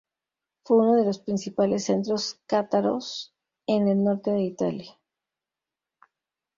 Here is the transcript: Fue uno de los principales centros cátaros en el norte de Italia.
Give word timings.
Fue 0.65 0.77
uno 0.77 0.95
de 0.95 1.05
los 1.05 1.19
principales 1.19 1.83
centros 1.85 2.41
cátaros 2.47 3.35
en 3.67 3.87
el 3.87 4.03
norte 4.03 4.31
de 4.31 4.41
Italia. 4.41 4.99